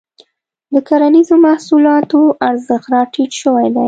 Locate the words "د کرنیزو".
0.73-1.35